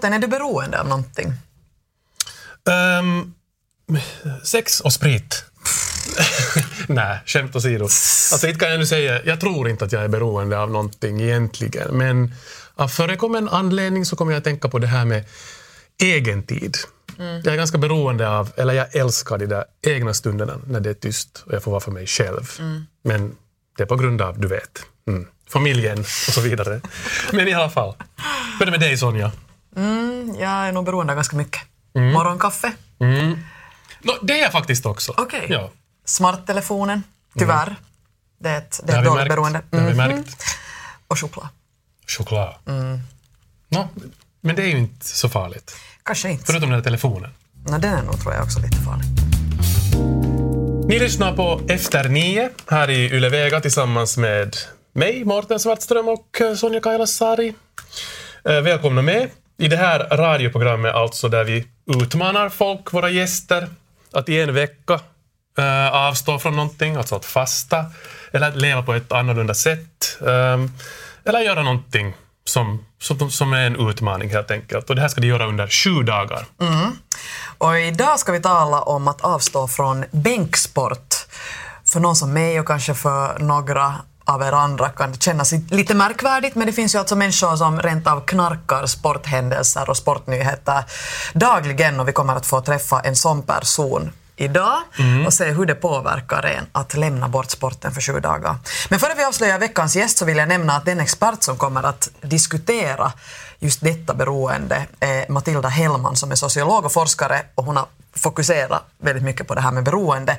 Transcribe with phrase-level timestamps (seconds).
[0.00, 1.32] Morten, är du beroende av någonting?
[3.00, 3.34] Um,
[4.42, 5.44] sex och sprit.
[6.88, 7.84] Nej, skämt åsido.
[7.84, 11.22] Alltså, inte kan jag nu säga, jag tror inte att jag är beroende av någonting
[11.22, 12.34] egentligen, men
[12.74, 15.24] av förekommen anledning så kommer jag att tänka på det här med
[16.02, 16.76] egen tid.
[17.18, 17.42] Mm.
[17.44, 20.94] Jag är ganska beroende av, eller jag älskar de där egna stunderna när det är
[20.94, 22.50] tyst och jag får vara för mig själv.
[22.58, 22.86] Mm.
[23.04, 23.36] Men
[23.76, 26.80] det är på grund av, du vet, mm, familjen och så vidare.
[27.32, 27.94] Men i alla fall.
[28.58, 29.32] Hur är det med dig Sonja?
[29.80, 31.60] Mm, jag är nog beroende av ganska mycket.
[31.94, 32.12] Mm.
[32.12, 32.72] Morgonkaffe.
[33.00, 33.38] Mm.
[34.02, 35.12] No, det är jag faktiskt också.
[35.12, 35.46] Okay.
[35.48, 35.70] Ja.
[36.04, 37.02] Smarttelefonen,
[37.38, 37.66] tyvärr.
[37.66, 37.76] Mm.
[38.40, 39.62] Det är ett, det är ett dåligt beroende.
[39.70, 40.08] Det har vi mhm.
[40.08, 40.44] märkt.
[41.06, 41.48] Och choklad.
[42.06, 42.54] Choklad.
[42.66, 43.00] Mm.
[43.68, 43.88] No,
[44.40, 45.76] men det är ju inte så farligt.
[46.02, 46.44] Kanske inte.
[46.44, 47.30] Förutom den här telefonen.
[47.66, 49.06] No, den är nog, tror jag, också lite farlig.
[50.88, 54.56] Ni lyssnar på Efter nio här i Yle Vega tillsammans med
[54.92, 57.54] mig, Mårten Svartström och Sonja Kailasari.
[58.44, 63.68] Eh, välkomna med i det här radioprogrammet alltså där vi utmanar folk, våra gäster,
[64.12, 65.00] att i en vecka
[65.58, 67.84] äh, avstå från någonting, alltså att fasta,
[68.32, 70.58] eller att leva på ett annorlunda sätt, äh,
[71.24, 74.90] eller göra någonting som, som, som är en utmaning helt enkelt.
[74.90, 76.46] Och det här ska de göra under sju dagar.
[76.60, 76.90] Mm.
[77.58, 81.14] Och idag ska vi tala om att avstå från bänksport.
[81.84, 83.94] För någon som mig och kanske för några
[84.30, 88.06] av er andra kan kännas lite märkvärdigt, men det finns ju alltså människor som rent
[88.06, 90.84] av knarkar sporthändelser och sportnyheter
[91.32, 95.26] dagligen och vi kommer att få träffa en sån person idag mm.
[95.26, 98.56] och se hur det påverkar en att lämna bort sporten för sju dagar.
[98.88, 101.82] Men före vi avslöjar veckans gäst så vill jag nämna att den expert som kommer
[101.82, 103.12] att diskutera
[103.58, 108.82] just detta beroende är Matilda Hellman som är sociolog och forskare och hon har fokuserat
[108.98, 110.38] väldigt mycket på det här med beroende.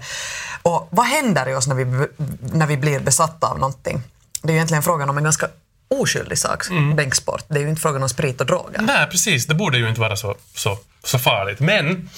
[0.62, 2.08] Och vad händer i oss när vi,
[2.54, 4.02] när vi blir besatta av någonting?
[4.42, 5.48] Det är ju egentligen frågan om en ganska
[5.88, 6.96] oskyldig sak, mm.
[6.96, 7.44] bänksport.
[7.48, 8.82] Det är ju inte frågan om sprit och droger.
[8.82, 9.48] Nej, precis.
[9.48, 11.60] Det borde ju inte vara så, så, så farligt.
[11.60, 12.10] Men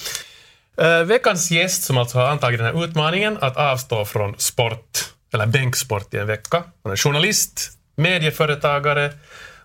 [0.78, 5.46] äh, veckans gäst som alltså har antagit den här utmaningen att avstå från sport, eller
[5.46, 6.62] bänksport i en vecka.
[6.82, 9.12] Hon är journalist, medieföretagare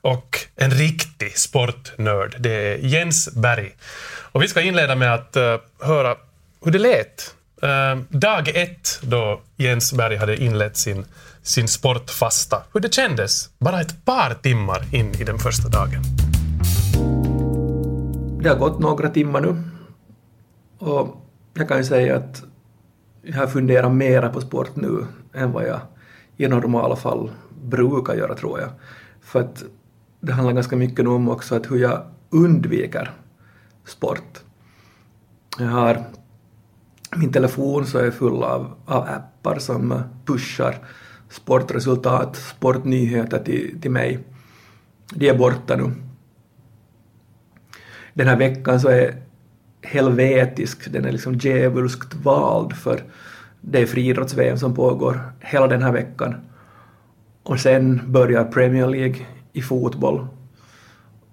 [0.02, 2.36] och en riktig sportnörd.
[2.40, 3.76] Det är Jens Berg.
[4.32, 6.16] Och vi ska inleda med att uh, höra
[6.66, 11.06] hur det lät uh, dag ett då Jens Berg hade inlett sin,
[11.42, 12.64] sin sportfasta.
[12.74, 16.04] Hur det kändes bara ett par timmar in i den första dagen.
[18.42, 19.64] Det har gått några timmar nu
[20.80, 21.18] och
[21.54, 22.44] jag kan ju säga att
[23.22, 25.80] jag har funderat mera på sport nu än vad jag
[26.38, 27.32] i normala fall
[27.64, 28.70] brukar göra tror jag.
[29.22, 29.64] För att
[30.20, 33.12] det handlar ganska mycket om också att hur jag undviker
[33.86, 34.40] sport.
[35.60, 36.04] Jag har
[37.18, 40.76] min telefon så är full av, av appar som pushar
[41.30, 44.20] sportresultat, sportnyheter till, till mig.
[45.14, 45.92] De är borta nu.
[48.14, 49.16] Den här veckan så är
[49.82, 53.04] helvetisk, den är liksom djävulskt vald för
[53.62, 56.36] det är friidrotts-VM som pågår hela den här veckan.
[57.44, 60.28] Och sen börjar Premier League i fotboll.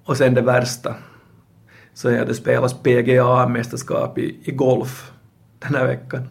[0.04, 0.94] Och sen det värsta,
[1.94, 5.12] så är det spelas PGA-mästerskap i, i golf
[5.58, 6.28] den här veckan.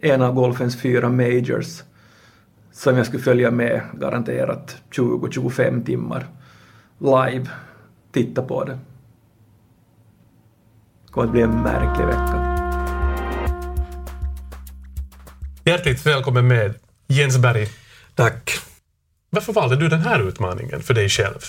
[0.00, 1.82] En av golfens fyra majors
[2.72, 6.26] som jag skulle följa med garanterat 20-25 timmar
[6.98, 7.46] live,
[8.12, 8.78] titta på det.
[11.06, 12.52] Det kommer att bli en märklig vecka.
[15.64, 16.74] Hjärtligt välkommen med
[17.06, 17.68] Jens Berg.
[18.14, 18.65] Tack.
[19.36, 21.40] Varför valde du den här utmaningen för dig själv?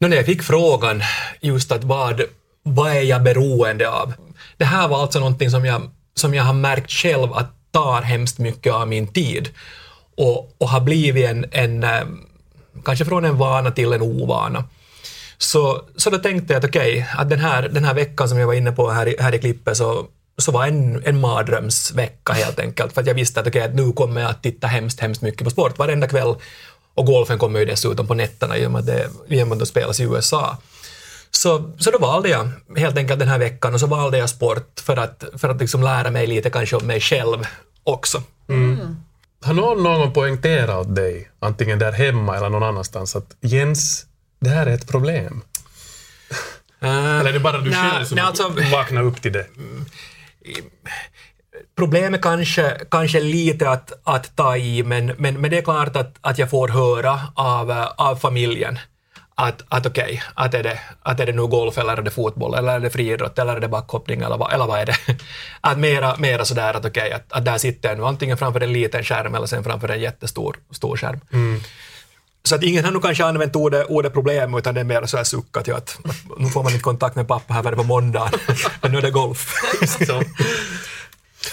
[0.00, 1.02] När jag fick frågan
[1.40, 2.22] just att vad,
[2.62, 4.12] vad är jag beroende av?
[4.56, 8.38] Det här var alltså någonting som jag, som jag har märkt själv att tar hemskt
[8.38, 9.48] mycket av min tid
[10.16, 12.06] och, och har blivit en, en, eh,
[12.84, 14.64] kanske från en vana till en ovana.
[15.38, 18.38] Så, så då tänkte jag att okej, okay, att den här, den här veckan som
[18.38, 20.06] jag var inne på här i, här i klippet så,
[20.38, 22.92] så var en, en mardrömsvecka helt enkelt.
[22.92, 25.44] För att jag visste att, okay, att nu kommer jag att titta hemskt, hemskt mycket
[25.44, 26.34] på sport varenda kväll
[26.94, 29.52] och golfen kommer ju dessutom på nätterna i och med att det, i och med
[29.52, 30.56] att det spelas i USA.
[31.30, 34.80] Så, så då valde jag helt enkelt den här veckan och så valde jag sport
[34.80, 37.46] för att, för att liksom lära mig lite kanske om mig själv
[37.84, 38.22] också.
[38.48, 38.96] Mm.
[39.42, 44.06] Har någon någon poängterat åt dig, antingen där hemma eller någon annanstans, att Jens,
[44.40, 45.42] det här är ett problem?
[46.82, 49.46] Uh, eller är det bara du nej, själv som nej, alltså, vaknar upp till det?
[51.76, 56.16] Problemet kanske, kanske lite att, att ta i, men, men, men det är klart att,
[56.20, 58.78] att jag får höra av, av familjen
[59.40, 62.10] att, att okej, okay, att, är det, att är det nu golf eller är det
[62.10, 64.96] fotboll eller är det friidrott eller är det backhoppning eller, vad, eller vad är det?
[65.60, 68.60] Att mera, mera sådär att okej, okay, att, att där sitter jag nu antingen framför
[68.60, 71.20] en liten skärm eller sen framför en jättestor stor skärm.
[71.32, 71.60] Mm
[72.42, 75.16] så att ingen har nog kanske använt ordet, ordet problem utan det är mer så
[75.16, 78.32] här suckat ju att, att nu får man inte kontakt med pappa här på måndagen
[78.82, 79.54] men nu är det golf.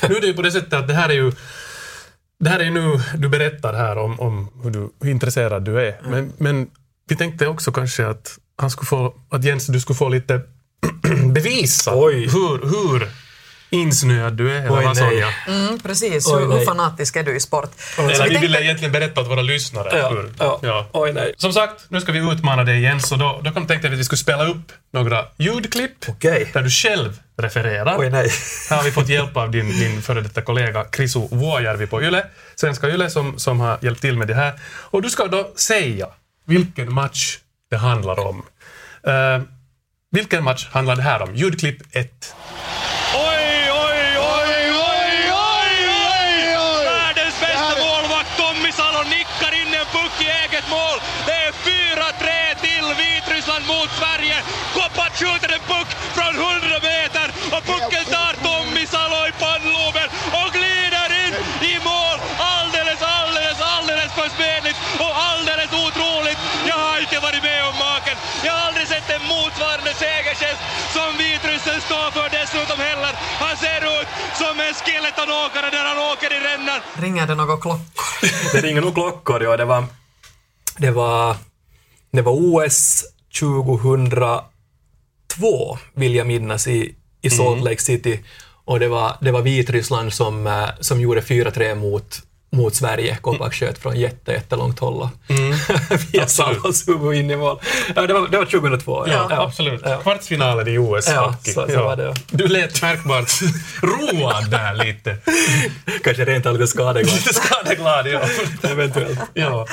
[0.10, 1.32] Nu är det ju på det sättet att det här är ju
[2.40, 5.82] det här är ju nu, du berättar här om, om hur, du, hur intresserad du
[5.82, 6.02] är.
[6.10, 6.68] Men, men
[7.08, 10.42] vi tänkte också kanske att, han skulle få, att Jens, du skulle få lite
[11.34, 12.28] bevisa Oj.
[12.28, 13.10] hur, hur
[13.70, 14.62] insnöad du är.
[14.62, 14.98] Eller Oj, vad.
[14.98, 15.28] Sonja?
[15.48, 17.72] Mm, precis, Oj, hur, hur fanatisk är du i sport?
[17.98, 19.98] Eller Så vi tänkte- ville egentligen berätta åt våra lyssnare.
[19.98, 20.60] Ja, hur, ja.
[20.64, 20.90] ja.
[20.94, 21.34] Oj nej.
[21.38, 24.00] Som sagt, nu ska vi utmana dig igen, så då, då kom- tänkte vi att
[24.00, 26.50] vi skulle spela upp några ljudklipp Okej.
[26.54, 27.96] där du själv refererar.
[28.00, 28.30] Oj nej.
[28.70, 32.26] Här har vi fått hjälp av din, din före detta kollega Krisu Vuojärvi på Yle,
[32.56, 34.54] Svenska Yle, som, som har hjälpt till med det här.
[34.70, 36.08] Och du ska då säga
[36.46, 37.38] vilken match
[37.70, 38.44] det handlar om.
[39.08, 39.42] Eh,
[40.12, 41.36] vilken match handlar det här om?
[41.36, 42.36] Ljudklipp 1.
[55.20, 60.08] Skjuter en puck från 100 meter och pucken tar Tommy Salo i pannloben
[60.40, 61.34] och glider in
[61.72, 62.18] i mål.
[62.56, 66.40] Alldeles, alldeles, alldeles försmädligt och alldeles otroligt.
[66.72, 68.16] Jag har inte varit med om maken.
[68.46, 70.62] Jag har aldrig sett en motsvarande segergest
[70.96, 73.14] som Vitryssen står för dessutom heller.
[73.44, 74.10] Han ser ut
[74.42, 76.80] som en skeletonåkare när han åker i rännan.
[77.04, 77.80] Ringer det några klockor?
[78.54, 79.58] Det ringer nog klockor, ja.
[79.58, 79.82] Det var,
[80.78, 81.36] det var,
[82.12, 83.04] det var OS
[85.42, 88.20] 2002, vill jag minnas, i, i Salt Lake City.
[88.66, 92.20] Och det var, det var Vitryssland som, eh, som gjorde 4-3 mot,
[92.52, 93.18] mot Sverige.
[93.22, 95.02] Kopak sköt från jätte, jättelångt håll.
[95.02, 95.10] och
[96.14, 96.28] Via.
[96.28, 97.60] Salos huvud in i mål.
[97.96, 99.08] Ja, det, var, det var 2002.
[99.08, 99.82] Ja, absolut.
[99.86, 99.98] Ja.
[99.98, 101.08] Kvartsfinalen i OS.
[101.08, 101.52] Ja, hockey.
[101.52, 102.14] så- så var det, ja.
[102.32, 103.32] Du lät märkbart
[103.82, 105.18] road där lite.
[106.04, 107.16] Kanske rent av lite skadeglad.
[107.16, 108.22] Lite skadeglad, ja.
[108.70, 109.20] Eventuellt.
[109.34, 109.68] ja.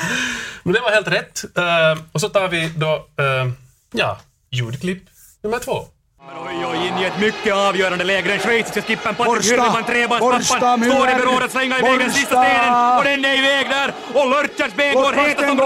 [0.63, 1.43] Men det var helt rätt.
[1.57, 3.51] Eh, och så tar vi då, uh,
[3.91, 4.17] ja,
[4.51, 5.03] ljudklipp
[5.45, 5.94] nummer två.
[6.33, 8.29] Oj, in i ett mycket avgörande läge.
[8.29, 12.97] Den schweiziska skippern Patrik borsta, trebarnspappan, står i beråd att slänga iväg den sista stenen
[12.97, 15.57] och den är iväg där och Lörtjars ben går heta som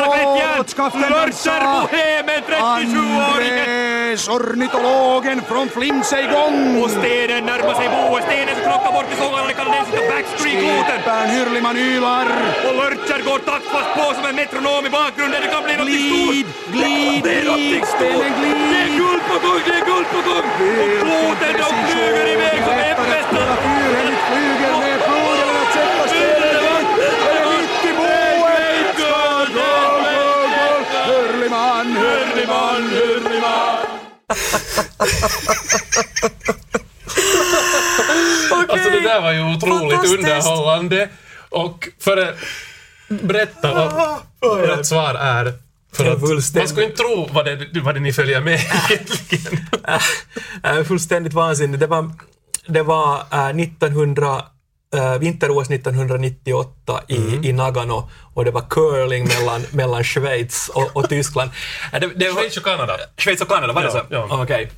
[1.01, 1.88] Lörtjar dansa.
[1.91, 3.59] bohemen, 37-åringen.
[4.09, 6.83] Andres, ornitologen från Flims är igång!
[6.83, 8.23] Och stenen närmar sig boet.
[8.23, 10.97] Stenen som krockar bort i sången kanadensiska backstreak-loten.
[10.97, 12.27] Skippern Hyrliman ylar.
[12.67, 15.41] Och Lörtjar går taktfast på som en metronom i bakgrunden.
[15.44, 16.29] Det kan bli något stort.
[16.29, 18.00] Glid, glid, Det är något glid, stort.
[18.00, 18.56] stenen glid.
[18.73, 20.48] Det är guld på gång, det är guld på gång.
[20.81, 23.55] Och kloten de flyger iväg som äppelstad.
[24.79, 26.03] Med floden att sätta.
[26.13, 26.23] Det
[27.29, 28.99] är mitt i boet!
[32.01, 33.77] Hyrliman.
[38.69, 41.09] Alltså det där var ju otroligt underhållande.
[41.49, 42.35] Och för att
[43.07, 43.73] berätta
[44.39, 45.53] vad rätt svar är.
[45.94, 46.56] För att fullständigt.
[46.56, 48.59] man skulle inte tro vad det, vad det ni följer med
[48.89, 49.59] egentligen.
[50.63, 51.80] Äh, fullständigt vansinnigt.
[51.80, 52.12] Det var,
[52.68, 54.44] det var äh, 1900,
[54.95, 61.09] äh, vinter-OS 1998 i, i Nagano och det var curling mellan, mellan Schweiz och, och
[61.09, 61.51] Tyskland.
[61.94, 62.97] Äh, det, det var, Schweiz och Kanada.
[63.18, 64.01] Schweiz och Kanada, var det så?
[64.09, 64.44] ja.
[64.44, 64.71] Okej.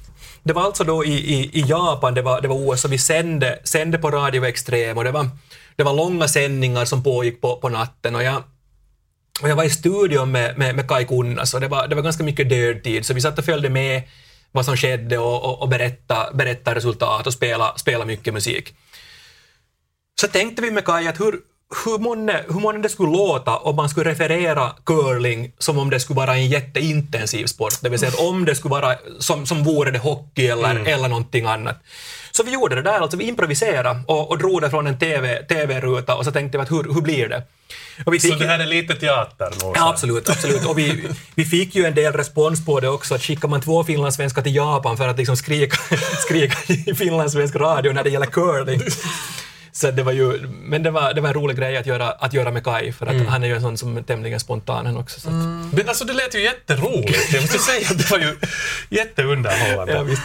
[0.44, 2.98] Det var alltså då i, i, i Japan, det var, det var OS, och vi
[2.98, 5.30] sände, sände på Radio Extrem och det var,
[5.75, 8.44] det var långa sändningar som pågick på, på natten och jag,
[9.42, 12.04] och jag var i studion med, med, med Kai Kunnas och det var, det var
[12.04, 14.02] ganska mycket dödtid så vi satt och följde med
[14.52, 18.76] vad som skedde och, och, och berätta, berätta resultat och spela, spela mycket musik.
[20.21, 21.40] Så tänkte vi med Kai att hur,
[21.85, 25.99] hur månne, hur månne det skulle låta om man skulle referera curling som om det
[25.99, 27.73] skulle vara en jätteintensiv sport.
[27.81, 31.07] Det vill säga att om det skulle vara som, som vore det hockey eller, eller
[31.07, 31.78] någonting annat.
[32.31, 35.44] Så vi gjorde det där, alltså vi improviserade och, och drog det från en TV,
[35.44, 37.44] TV-ruta och så tänkte vi att hur, hur blir det?
[38.06, 39.49] Vi Så fick- det här är lite teater.
[39.61, 40.66] Ja, absolut, absolut.
[40.66, 41.04] Och vi,
[41.35, 44.56] vi fick ju en del respons på det också, att skickar man två finlandssvenskar till
[44.56, 45.78] Japan för att liksom skrika,
[46.19, 48.81] skrika i finlandssvensk radio när det gäller curling.
[49.73, 52.33] Så det var ju, men det var, det var en rolig grej att göra, att
[52.33, 54.97] göra med Kai, för att han är ju en sån som är tämligen spontan han
[54.97, 55.19] också.
[55.19, 55.35] Så att,
[55.73, 57.33] Men alltså det lät ju jätteroligt.
[57.33, 58.37] Jag måste säga att det var ju
[58.90, 59.94] jätteunderhållande.
[59.94, 60.21] ja, visst.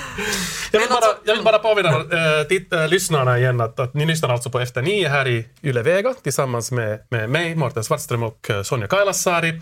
[0.72, 3.94] Jag vill, bara, alltså- jag vill bara påminna äh, titt, äh, lyssnarna igen att, att
[3.94, 7.84] ni lyssnar alltså på Efter nio här i Yle Vega tillsammans med, med mig, Mårten
[7.84, 9.60] Svartström och äh, Sonja Kailasari.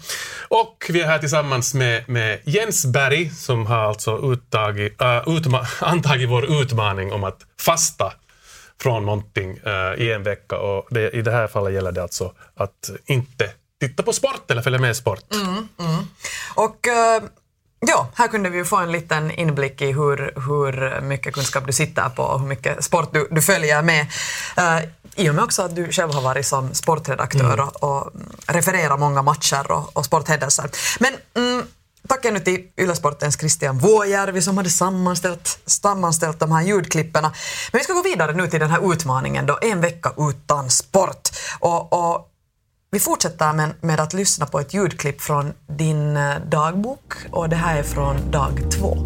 [0.48, 5.66] Och vi är här tillsammans med, med Jens Berg som har alltså uttagit, äh, utma,
[5.80, 8.12] antagit vår utmaning om att fasta
[8.82, 10.58] från någonting äh, i en vecka.
[10.58, 13.50] Och det, i det här fallet gäller det alltså att inte
[13.80, 15.24] titta på sport eller följa med sport.
[16.54, 17.22] Och eh,
[17.86, 20.16] Ja, här kunde vi ju få en liten inblick i hur,
[20.48, 24.06] hur mycket kunskap du sitter på och hur mycket sport du, du följer med.
[24.58, 28.12] Uh, I och med också att du själv har varit som sportredaktör och, och
[28.46, 30.70] refererat många matcher och, och sporthändelser.
[31.00, 31.66] Men mm,
[32.08, 37.32] tack ännu till Ylesportens Christian Vuojärvi som hade sammanställt, sammanställt de här ljudklipperna.
[37.72, 41.28] Men vi ska gå vidare nu till den här utmaningen då, en vecka utan sport.
[41.60, 42.30] Och, och
[42.90, 47.56] vi fortsätter med, med att lyssna på ett ljudklipp från din eh, dagbok och det
[47.56, 48.96] här är från dag två.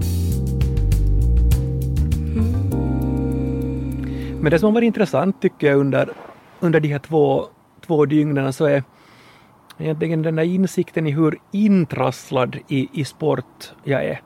[4.41, 6.13] Men det som har varit intressant tycker jag under,
[6.61, 7.47] under de här två,
[7.87, 8.85] två dygnen så är
[9.79, 14.21] egentligen den där insikten i hur intrasslad i, i sport jag är.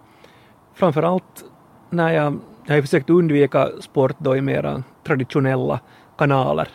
[0.75, 1.45] Framförallt
[1.91, 5.81] när jag, jag har försökt undvika sport då i mera traditionella
[6.19, 6.69] kanaler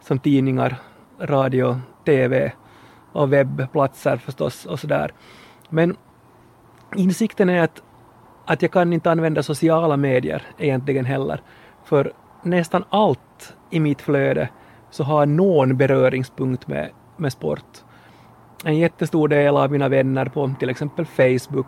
[0.00, 0.76] som tidningar,
[1.20, 2.52] radio, TV
[3.12, 5.12] och webbplatser förstås och sådär.
[5.68, 5.96] Men
[6.96, 7.82] insikten är att,
[8.44, 11.40] att jag kan inte använda sociala medier egentligen heller.
[11.84, 14.48] För nästan allt i mitt flöde
[14.90, 17.84] så har någon beröringspunkt med, med sport.
[18.64, 21.66] En jättestor del av mina vänner på till exempel Facebook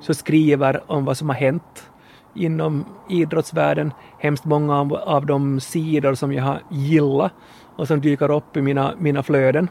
[0.00, 1.90] så skriver om vad som har hänt
[2.34, 3.92] inom idrottsvärlden.
[4.18, 7.32] Hemskt många av, av de sidor som jag har gillat
[7.76, 9.68] och som dyker upp i mina, mina flöden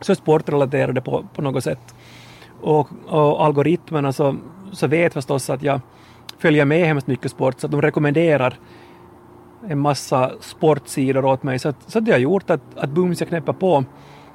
[0.00, 1.94] så är sportrelaterade på, på något sätt.
[2.60, 4.36] Och, och algoritmerna så,
[4.72, 5.80] så vet förstås att jag
[6.38, 8.54] följer med hemskt mycket sport så att de rekommenderar
[9.68, 11.58] en massa sportsidor åt mig.
[11.58, 13.84] Så, att, så att det har gjort att, att bums jag knäpper på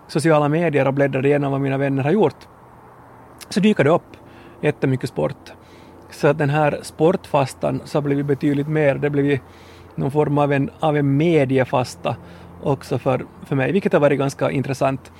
[0.08, 2.48] sociala medier och bläddrade igenom vad mina vänner har gjort
[3.50, 4.18] så dyker det upp
[4.62, 5.52] jättemycket sport.
[6.12, 9.42] Så att den här sportfastan så har blivit betydligt mer, det har blivit
[9.96, 12.16] någon form av en, av en mediefasta
[12.64, 15.12] också för, för mig, vilket har varit ganska intressant.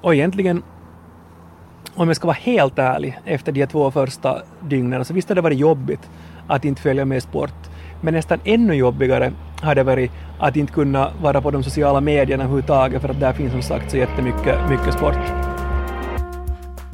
[0.00, 0.62] Och egentligen,
[1.94, 5.40] om jag ska vara helt ärlig, efter de två första dygnen, så visst har det
[5.40, 6.10] varit jobbigt
[6.46, 7.70] att inte följa med sport.
[8.00, 9.32] Men nästan ännu jobbigare
[9.64, 13.32] har det varit att inte kunna vara på de sociala medierna överhuvudtaget, för att där
[13.32, 15.16] finns som sagt så jättemycket mycket sport.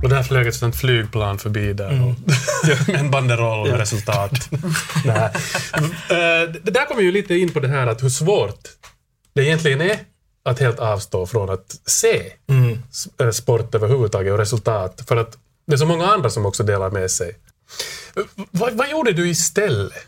[0.03, 2.15] Och där flög ett sånt flygplan förbi där mm.
[2.87, 4.49] med en banderoll med resultat.
[5.05, 5.31] Nej.
[6.11, 8.69] Eh, det där kommer ju lite in på det här att hur svårt
[9.33, 9.99] det egentligen är
[10.45, 13.33] att helt avstå från att se mm.
[13.33, 15.03] sport överhuvudtaget och resultat.
[15.09, 15.37] För att
[15.67, 17.37] det är så många andra som också delar med sig.
[18.51, 20.07] Vad, vad gjorde du istället?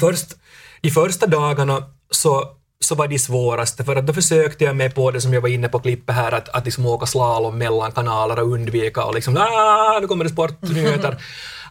[0.00, 0.34] Först,
[0.82, 2.48] de första dagarna så,
[2.80, 5.48] så var de svåraste, för att då försökte jag mig på det som jag var
[5.48, 9.36] inne på klippet här, att, att liksom åka slalom mellan kanaler och undvika och liksom
[9.36, 11.16] ah, nu kommer det sportnyheter.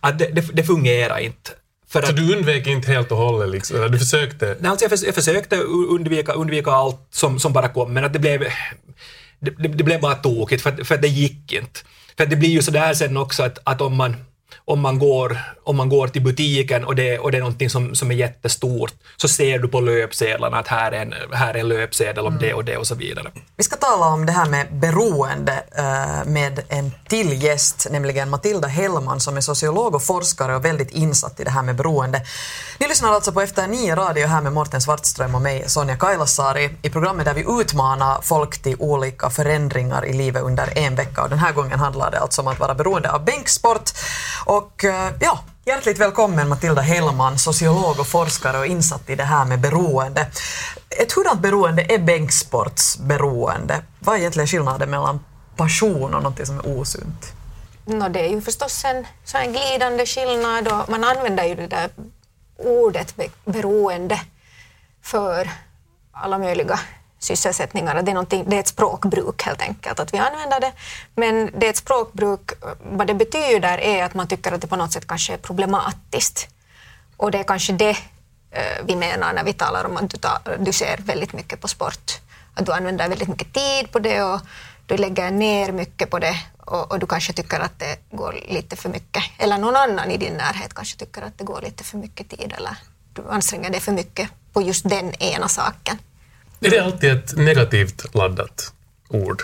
[0.01, 1.51] att det, det, det fungerar inte.
[1.87, 3.49] För så du undvek inte helt och hållet?
[3.49, 4.57] Liksom, eller du försökte?
[4.59, 5.55] Nej, alltså jag, för, jag försökte
[5.89, 8.39] undvika, undvika allt som, som bara kom, men att det blev,
[9.39, 11.79] det, det, det blev bara tokigt, för, för det gick inte.
[12.17, 14.15] För det blir ju sådär sen också att, att om man
[14.65, 17.95] om man går, om man går till butiken och det, och det är någonting som,
[17.95, 21.67] som är jättestort, så ser du på löpsedlarna att här är en, här är en
[21.67, 22.41] löpsedel om mm.
[22.41, 23.31] det och det och så vidare.
[23.57, 28.67] Vi ska tala om det här med beroende uh, med en till gäst, nämligen Matilda
[28.67, 32.21] Hellman som är sociolog och forskare och väldigt insatt i det här med beroende.
[32.79, 36.69] Ni lyssnar alltså på Efter nio radio här med Morten Svartström och mig, Sonja Kailasari,
[36.81, 41.23] i programmet där vi utmanar folk till olika förändringar i livet under en vecka.
[41.23, 43.89] Och den här gången handlar det alltså om att vara beroende av bänksport
[44.45, 49.45] och eh, ja, hjärtligt välkommen Matilda Hellman, sociolog och forskare och insatt i det här
[49.45, 50.27] med beroende.
[51.01, 53.81] Ett hurdant beroende är bänksportsberoende?
[53.99, 55.19] Vad är egentligen skillnaden mellan
[55.55, 57.33] passion och något som är osunt?
[57.85, 61.67] No, det är ju förstås en, så en glidande skillnad och man använder ju det
[61.67, 61.89] där
[62.57, 64.21] ordet beroende
[65.03, 65.49] för
[66.11, 66.79] alla möjliga
[67.23, 68.01] sysselsättningar.
[68.01, 70.71] Det är, det är ett språkbruk helt enkelt, att vi använder det.
[71.15, 72.51] Men det är ett språkbruk,
[72.91, 76.47] vad det betyder är att man tycker att det på något sätt kanske är problematiskt.
[77.17, 77.97] Och det är kanske det
[78.51, 81.67] eh, vi menar när vi talar om att du, tar, du ser väldigt mycket på
[81.67, 82.11] sport.
[82.53, 84.41] Att du använder väldigt mycket tid på det och
[84.85, 88.75] du lägger ner mycket på det och, och, du kanske tycker att det går lite
[88.75, 89.23] för mycket.
[89.37, 92.53] Eller någon annan i din närhet kanske tycker att det går lite för mycket tid
[92.57, 92.75] eller
[93.13, 95.97] du anstränger dig för mycket på just den ena saken.
[96.61, 98.73] Är det alltid ett negativt laddat
[99.09, 99.41] ord?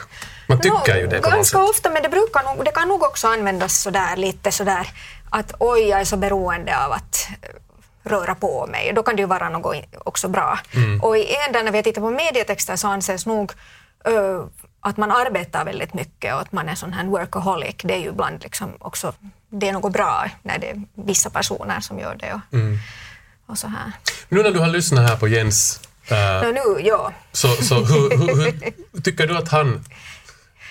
[0.47, 3.03] Man tycker no, ju det på Ganska ofta, men det, brukar nog, det kan nog
[3.03, 4.87] också användas sådär lite sådär
[5.29, 7.27] att oj, jag är så beroende av att
[8.03, 8.91] röra på mig.
[8.95, 10.59] Då kan det ju vara något också bra.
[10.73, 11.01] Mm.
[11.01, 13.51] Och i en där när vi tittar på medietexter så anses nog
[14.09, 14.45] uh,
[14.79, 17.75] att man arbetar väldigt mycket och att man är sån här workaholic.
[17.83, 19.13] Det är ju ibland liksom också,
[19.49, 22.33] det är något bra när det är vissa personer som gör det.
[22.33, 22.77] Och, mm.
[23.45, 23.91] och så här.
[24.29, 27.13] Nu när du har lyssnat här på Jens Uh, nu, ja.
[27.31, 28.35] Så, så hur, hur,
[28.93, 29.85] hur, tycker du att han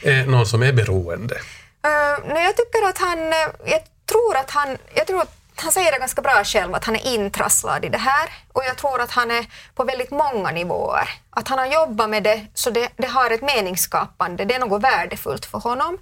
[0.02, 1.34] är någon som är beroende?
[1.34, 3.18] Uh, no, jag tycker att han,
[3.64, 6.96] jag tror att han, jag tror att han säger det ganska bra själv att han
[6.96, 11.08] är intrasslad i det här och jag tror att han är på väldigt många nivåer.
[11.30, 14.82] Att han har jobbat med det så det, det har ett meningsskapande, det är något
[14.82, 15.98] värdefullt för honom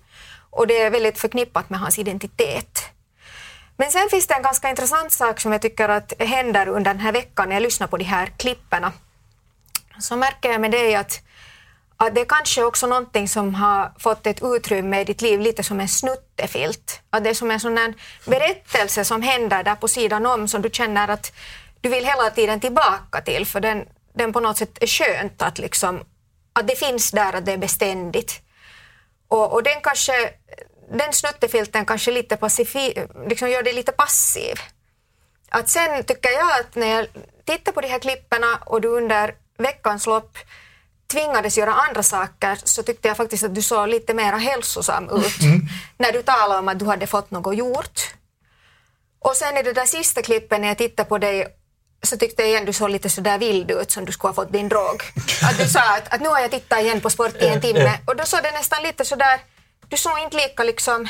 [0.50, 2.84] och det är väldigt förknippat med hans identitet.
[3.76, 7.00] Men sen finns det en ganska intressant sak som jag tycker att händer under den
[7.00, 8.92] här veckan när jag lyssnar på de här klipperna.
[10.00, 11.22] Så märker jag med dig att,
[11.96, 15.62] att det är kanske också någonting som har fått ett utrymme i ditt liv lite
[15.62, 17.00] som en snuttefilt.
[17.10, 17.94] Att det är som en sån där
[18.26, 21.32] berättelse som händer där på sidan om som du känner att
[21.80, 25.58] du vill hela tiden tillbaka till för den, den på något sätt är skönt att,
[25.58, 26.04] liksom,
[26.52, 28.40] att det finns där, att det är beständigt.
[29.28, 30.12] Och, och den kanske
[30.90, 34.54] den snuttefilten kanske lite passifi, liksom gör dig lite passiv.
[35.48, 37.06] Att sen tycker jag att när jag
[37.44, 40.38] tittar på de här klipperna och du under veckans lopp
[41.12, 45.42] tvingades göra andra saker så tyckte jag faktiskt att du såg lite mer hälsosam ut
[45.42, 45.60] mm.
[45.98, 48.14] när du talade om att du hade fått något gjort.
[49.18, 51.46] Och sen i det där sista klippet när jag tittade på dig
[52.02, 54.52] så tyckte jag igen du såg lite sådär vild ut som du skulle ha fått
[54.52, 55.02] din drog.
[55.42, 57.98] Att du sa att, att nu har jag tittat igen på sport i en timme
[58.06, 59.40] och då såg det nästan lite sådär
[59.88, 61.08] du såg inte lika liksom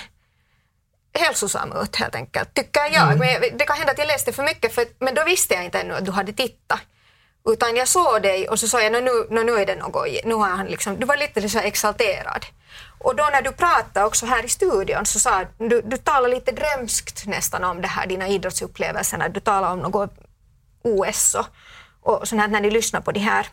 [1.18, 3.12] hälsosam ut helt enkelt, tycker jag.
[3.12, 3.18] Mm.
[3.18, 5.80] Men det kan hända att jag läste för mycket, för, men då visste jag inte
[5.80, 6.80] ännu att du hade tittat.
[7.48, 10.34] Utan jag såg dig och så sa jag, nu, nu, nu är det något, nu
[10.34, 12.46] har han liksom, du var lite så exalterad.
[12.98, 16.52] Och då när du pratade också här i studion så sa du, du talade lite
[16.52, 20.10] drömskt nästan om det här, dina idrottsupplevelser, när du talade om något
[20.82, 21.46] OS och,
[22.00, 23.46] och sånt här när ni lyssnar på det här.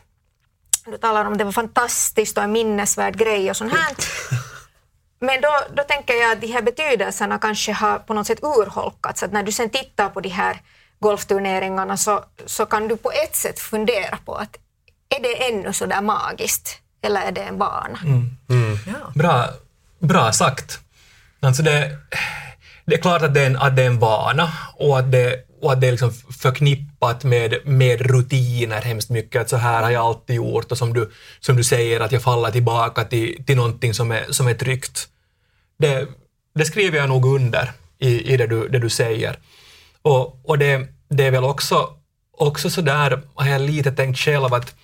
[0.86, 3.96] Du talade om det var fantastiskt och en minnesvärd grej och sånt här.
[5.20, 9.22] Men då, då tänker jag att de här betydelserna kanske har på något sätt urholkats.
[9.22, 10.60] Att när du sen tittar på de här
[11.02, 14.56] golfturneringarna så, så kan du på ett sätt fundera på att
[15.16, 17.98] är det ännu så där magiskt eller är det en vana?
[18.04, 18.36] Mm.
[18.48, 18.78] Mm.
[18.86, 19.12] Ja.
[19.14, 19.48] Bra,
[19.98, 20.80] bra sagt.
[21.40, 21.98] Alltså det,
[22.84, 25.46] det är klart att det är en, att det är en vana och att det,
[25.62, 29.42] och att det är liksom förknippat med, med rutiner hemskt mycket.
[29.42, 32.22] Att så här har jag alltid gjort och som du, som du säger att jag
[32.22, 35.08] faller tillbaka till, till någonting som är, som är tryggt
[35.82, 36.08] det,
[36.54, 39.38] det skriver jag nog under i, i det, du, det du säger.
[40.02, 41.88] Och, och det, det är väl också,
[42.32, 44.74] också så där, har jag lite tänkt själv att,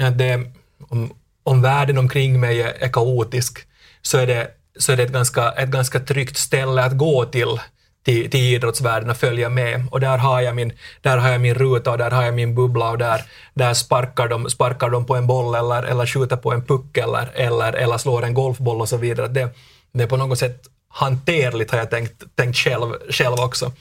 [0.00, 0.52] att det,
[0.88, 3.58] om, om världen omkring mig är, är kaotisk
[4.02, 7.60] så är det, så är det ett, ganska, ett ganska tryggt ställe att gå till
[8.02, 9.86] till, till idrottsvärlden och följa med.
[9.90, 12.54] Och där har, jag min, där har jag min ruta och där har jag min
[12.54, 13.22] bubbla och där,
[13.54, 17.30] där sparkar, de, sparkar de på en boll eller, eller skjuter på en puck eller,
[17.34, 19.28] eller, eller slår en golfboll och så vidare.
[19.28, 19.48] Det,
[19.92, 23.72] det är på något sätt hanterligt har jag tänkt, tänkt själv, själv också.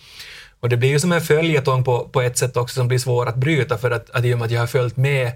[0.60, 3.26] Och det blir ju som en följetong på, på ett sätt också som blir svår
[3.26, 5.32] att bryta för att, att i och med att jag har följt med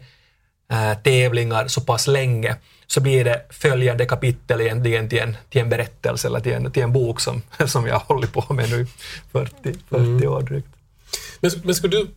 [0.72, 2.56] äh, tävlingar så pass länge
[2.88, 6.84] så blir det följande kapitel egentligen till en, till en berättelse eller till en, till
[6.84, 8.88] en bok som, som jag har hållit på med nu i
[9.32, 9.54] 40,
[9.90, 10.30] 40 mm.
[10.30, 10.68] år drygt.
[11.40, 12.08] Men, men skulle, du,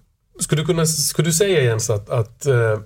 [0.40, 2.80] skulle, du kunna, skulle du säga Jens att, att uh,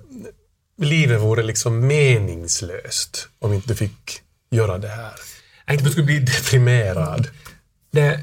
[0.77, 5.13] livet vore liksom meningslöst om inte du fick göra det här?
[5.65, 7.27] Jag inte skulle bli deprimerad.
[7.91, 8.19] Det,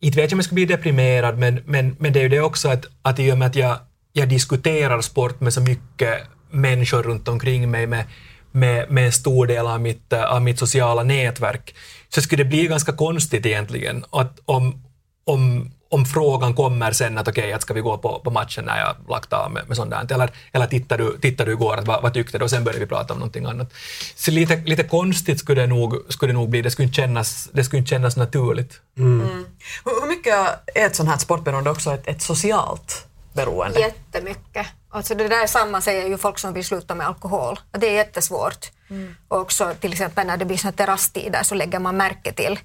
[0.00, 2.40] inte vet jag om jag skulle bli deprimerad, men, men, men det är ju det
[2.40, 3.78] också att, att i och med att jag,
[4.12, 8.04] jag diskuterar sport med så mycket människor runt omkring mig med,
[8.52, 11.74] med, med en stor del av mitt, av mitt sociala nätverk,
[12.08, 14.84] så skulle det bli ganska konstigt egentligen att om,
[15.24, 18.64] om, om frågan kommer sen att okej, okay, att ska vi gå på, på matchen
[18.64, 21.76] när jag lagt av med, med sånt där, eller, eller tittar, du, tittar du igår,
[21.76, 22.44] att, vad, vad tyckte du?
[22.44, 23.72] Och sen börjar vi prata om någonting annat.
[24.14, 27.48] Så lite, lite konstigt skulle det, nog, skulle det nog bli, det skulle inte kännas,
[27.52, 28.80] det skulle inte kännas naturligt.
[28.98, 29.20] Mm.
[29.20, 29.46] Mm.
[29.84, 30.34] Hur mycket
[30.74, 33.80] är ett sånt här sportberoende också ett, ett socialt beroende?
[33.80, 34.66] Jättemycket.
[34.90, 37.60] Alltså det där är samma säger ju folk som vill sluta med alkohol.
[37.70, 38.70] Det är jättesvårt.
[38.90, 39.16] Mm.
[39.28, 42.58] Och också till exempel när det blir såna terrasstider så lägger man märke till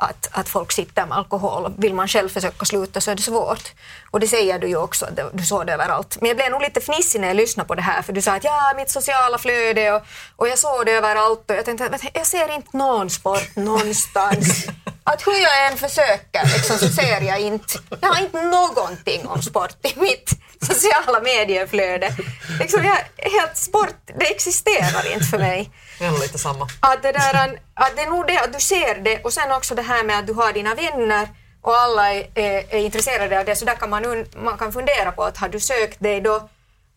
[0.00, 1.74] att, att folk sitter med alkohol.
[1.78, 3.72] Vill man själv försöka sluta så är det svårt.
[4.10, 6.16] Och det säger du ju också, du såg det överallt.
[6.20, 8.32] Men jag blev nog lite fnissig när jag lyssnade på det här för du sa
[8.32, 10.02] att ja, mitt sociala flöde och,
[10.36, 14.66] och jag såg det överallt och jag tänkte att jag ser inte någon sport någonstans.
[15.04, 19.42] Att hur jag än försöker liksom, så ser jag inte, jag har inte någonting om
[19.42, 20.30] sport i mitt
[20.62, 22.14] sociala medieflöde.
[22.60, 25.70] Liksom, jag, helt sport, det existerar inte för mig.
[25.98, 26.68] Det är lite samma.
[26.80, 29.74] Att det, där, att det är nog det att du ser det och sen också
[29.74, 31.28] det här med att du har dina vänner
[31.62, 35.12] och alla är, är, är intresserade av det, så där kan man, man kan fundera
[35.12, 36.48] på att har du sökt dig då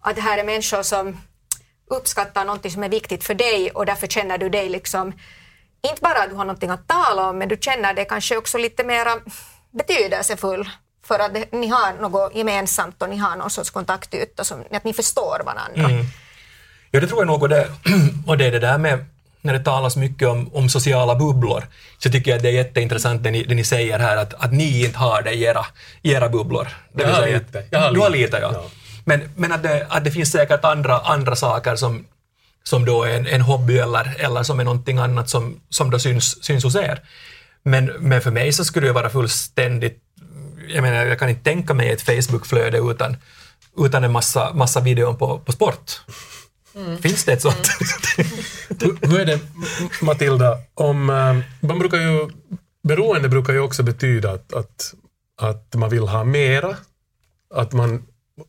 [0.02, 1.22] att det här är människor som
[1.90, 5.14] uppskattar någonting som är viktigt för dig och därför känner du dig liksom,
[5.82, 8.58] inte bara att du har någonting att tala om, men du känner dig kanske också
[8.58, 9.20] lite mera
[9.72, 10.70] betydelsefull
[11.04, 14.84] för att det, ni har något gemensamt och ni har någon sorts kontaktyta, som, att
[14.84, 15.90] ni förstår varandra.
[15.94, 16.06] Mm.
[16.92, 17.68] Ja, det tror jag nog och det,
[18.28, 19.06] och det är det där med,
[19.42, 21.64] när det talas mycket om, om sociala bubblor,
[21.98, 24.54] så tycker jag att det är jätteintressant det ni, det ni säger här, att, att
[24.54, 25.66] ni inte har det i era,
[26.02, 26.68] i era bubblor.
[26.94, 27.64] Det Jag har säga lite.
[27.70, 28.52] Jag har du har lite, lite, ja.
[28.54, 28.64] ja.
[29.06, 32.06] Men, men att, det, att det finns säkert andra, andra saker som,
[32.64, 36.00] som då är en, en hobby eller, eller som är någonting annat som, som då
[36.00, 37.02] syns, syns hos er.
[37.64, 40.00] Men, men för mig så skulle det vara fullständigt,
[40.74, 43.18] jag menar jag kan inte tänka mig ett Facebookflöde utan,
[43.78, 46.02] utan en massa, massa videon på, på sport.
[47.02, 47.70] Finns det ett sånt?
[48.80, 49.40] Hur, hur är det,
[50.02, 52.30] Matilda, om, eh, man brukar ju,
[52.84, 54.94] beroende brukar ju också betyda att, att,
[55.42, 56.76] att man vill ha mera.
[57.54, 58.04] Att man,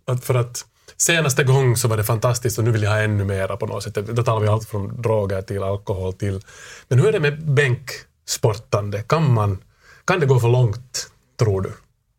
[0.07, 0.65] att för att
[0.97, 3.83] senaste gång så var det fantastiskt och nu vill jag ha ännu mera på något
[3.83, 3.95] sätt.
[3.95, 6.41] Då talar vi allt från droger till alkohol till...
[6.89, 9.03] Men hur är det med bänksportande?
[9.03, 9.59] Kan, man,
[10.05, 11.73] kan det gå för långt, tror du?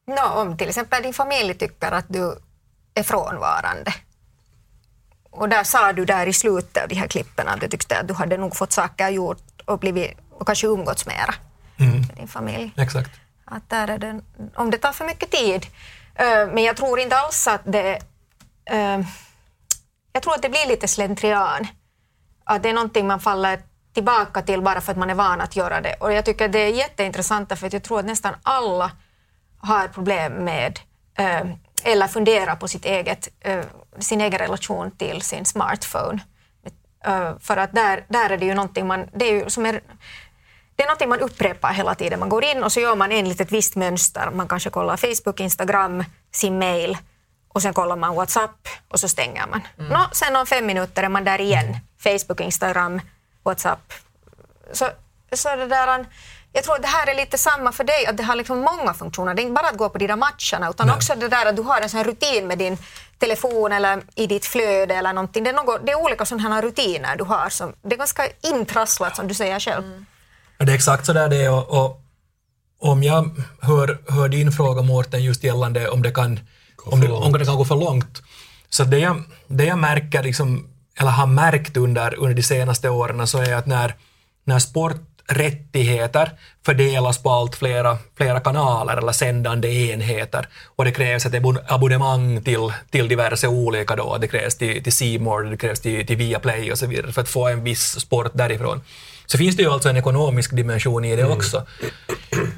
[0.05, 2.37] Nå, om till exempel din familj tycker att du
[2.93, 3.93] är frånvarande.
[5.31, 8.07] Och där sa du där i slutet av de här klippen att du tyckte att
[8.07, 11.33] du hade nog fått saker gjort och, blivit, och kanske umgåtts mera
[11.77, 12.73] med din familj.
[12.77, 13.11] Exakt.
[13.45, 14.21] Att där är det,
[14.55, 15.65] om det tar för mycket tid.
[16.15, 17.99] Eh, Men jag tror inte alls att det...
[18.65, 18.99] eh,
[20.11, 21.67] Jag tror att det blir lite slentrian.
[22.43, 23.61] Att det är någonting man faller
[23.93, 25.93] tillbaka till bara för att man är van att göra det.
[25.99, 28.91] Och jag tycker det är jätteintressant för att jag tror att nästan alla
[29.63, 30.79] har problem med
[31.17, 31.41] eh,
[31.83, 33.65] eller funderar på sitt eget, eh,
[33.99, 36.19] sin egen relation till sin smartphone.
[37.05, 39.81] Eh, för att där, där är det ju någonting man, det är ju som är,
[40.75, 42.19] det är någonting man upprepar hela tiden.
[42.19, 44.31] Man går in och så gör man enligt ett visst mönster.
[44.33, 46.97] Man kanske kollar Facebook, Instagram, sin mail
[47.47, 49.61] och sen kollar man WhatsApp och så stänger man.
[49.75, 51.77] Nå, sen om fem minuter är man där igen.
[51.99, 53.01] Facebook, Instagram,
[53.43, 53.93] WhatsApp.
[54.71, 54.89] Så,
[55.31, 56.05] så det där,
[56.53, 58.93] jag tror att det här är lite samma för dig, att det har liksom många
[58.93, 59.33] funktioner.
[59.33, 61.55] Det är inte bara att gå på de där matcherna, utan också det där att
[61.55, 62.77] du har en sån här rutin med din
[63.17, 65.43] telefon eller i ditt flöde eller någonting.
[65.43, 67.49] Det är, något, det är olika sådana här rutiner du har.
[67.49, 70.05] Som, det är ganska intrasslat som du säger själv.
[70.57, 71.99] Ja, Det är exakt så där det är och, och
[72.79, 76.39] om jag hör, hör din fråga Mårten just gällande om det kan,
[76.85, 78.21] om det, om det kan gå för långt.
[78.69, 80.67] Så det jag, det jag märker, liksom,
[80.99, 83.95] eller har märkt under, under de senaste åren så är att när,
[84.43, 84.59] när
[85.23, 86.31] sporträttigheter
[86.65, 92.41] fördelas på allt flera, flera kanaler eller sändande enheter och det krävs ett abon- abonnemang
[92.43, 96.71] till, till diverse olika då, det krävs till, till More, det krävs till, till Viaplay
[96.71, 98.81] och så vidare för att få en viss sport därifrån.
[99.25, 101.65] Så finns det ju alltså en ekonomisk dimension i det också.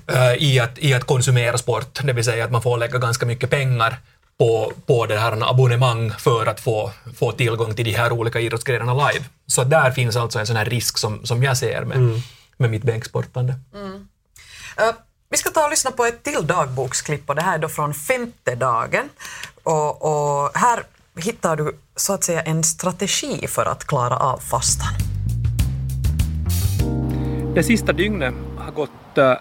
[0.07, 3.25] Eh, i, att, I att konsumera sport, det vill säga att man får lägga ganska
[3.25, 3.97] mycket pengar
[4.37, 8.93] på, på det här abonnemang för att få, få tillgång till de här olika idrottsgrenarna
[8.93, 9.25] live.
[9.47, 12.21] Så där finns alltså en sån här risk som, som jag ser med,
[12.57, 13.53] med mitt bänksportande.
[14.77, 14.95] Eh,
[15.29, 17.93] vi ska ta och lyssna på ett till dagboksklipp och det här är då från
[17.93, 19.09] femte dagen.
[19.63, 20.83] Och, och här
[21.15, 24.93] hittar du så att säga en strategi för att klara av fastan.
[27.55, 29.33] Det sista dygnet har gått eh,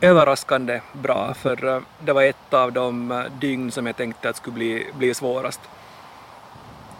[0.00, 4.54] överraskande bra för eh, det var ett av de dygn som jag tänkte att skulle
[4.54, 5.60] bli, bli svårast.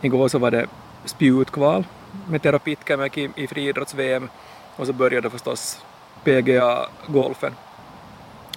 [0.01, 0.67] Igår så var det
[1.05, 1.85] spjutkval
[2.29, 4.29] med terapitkämmek i, i friidrotts-VM
[4.77, 5.81] och så började förstås
[6.25, 7.55] PGA-golfen.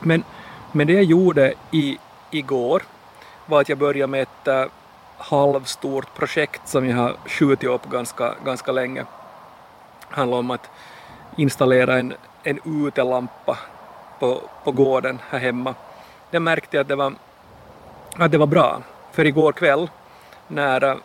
[0.02, 0.24] Men,
[0.72, 1.98] men det jag gjorde i,
[2.32, 2.84] igår
[3.46, 4.66] var att jag började med ett äh,
[5.18, 9.06] halvstort projekt som jag har skjutit upp ganska, ganska länge.
[10.10, 10.70] Det handlar om att
[11.36, 13.58] installera en, en utelampa
[14.20, 15.76] på, på gården här hemma.
[16.32, 17.14] Jag märkte att det var,
[18.18, 19.90] att det var bra, för igår kväll
[20.48, 20.96] när äh,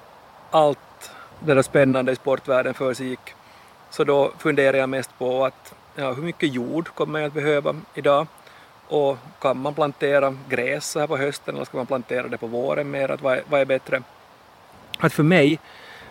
[0.51, 3.35] allt det där spännande i sportvärlden försiggick
[3.91, 7.77] så då funderar jag mest på att ja, hur mycket jord kommer jag att behöva
[7.95, 8.27] idag
[8.89, 12.47] och kan man plantera gräs så här på hösten eller ska man plantera det på
[12.47, 13.11] våren mer?
[13.11, 14.03] Att vad, är, vad är bättre?
[14.99, 15.59] Att för mig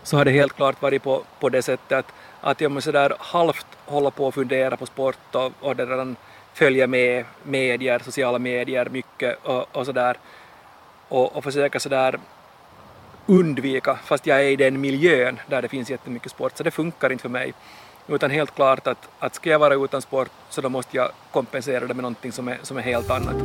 [0.03, 3.13] så har det helt klart varit på, på det sättet att, att jag måste där
[3.19, 6.15] halvt hålla på och fundera på sport och, och det redan
[6.53, 10.17] följa med medier, sociala medier mycket och, och sådär
[11.07, 12.19] och, och försöka sådär
[13.27, 17.11] undvika, fast jag är i den miljön där det finns jättemycket sport, så det funkar
[17.11, 17.53] inte för mig.
[18.07, 21.87] Utan helt klart att, att ska jag vara utan sport så då måste jag kompensera
[21.87, 23.35] det med någonting som är, som är helt annat.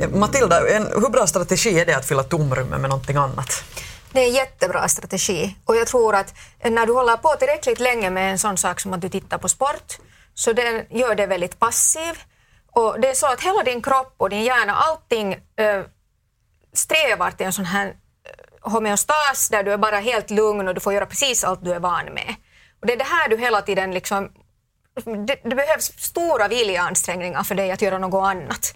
[0.00, 3.64] Eh, Matilda, en, hur bra strategi är det att fylla tomrummet med någonting annat?
[4.12, 8.10] Det är en jättebra strategi och jag tror att när du håller på tillräckligt länge
[8.10, 9.98] med en sån sak som att du tittar på sport
[10.34, 12.14] så det gör det väldigt passiv
[12.70, 15.82] och det är så att hela din kropp och din hjärna, allting eh,
[16.72, 17.92] strävar till en sån här eh,
[18.70, 21.80] homeostas där du är bara helt lugn och du får göra precis allt du är
[21.80, 22.34] van med.
[22.80, 24.30] Och det är det här du hela tiden liksom
[25.04, 28.74] det, det behövs stora viljeansträngningar för dig att göra något annat.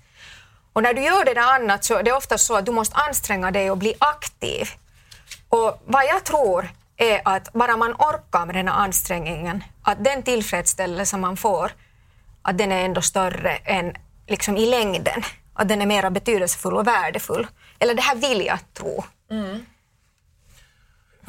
[0.73, 2.97] Och när du gör det där annat så är det ofta så att du måste
[2.97, 4.69] anstränga dig och bli aktiv.
[5.49, 10.23] Och vad jag tror är att bara man orkar med den här ansträngningen, att den
[10.23, 11.73] tillfredsställelse man får,
[12.43, 13.95] att den är ändå större än
[14.27, 15.23] liksom i längden.
[15.55, 17.47] Att den är mer betydelsefull och värdefull.
[17.79, 19.05] Eller det här vill jag tro.
[19.31, 19.67] Mm.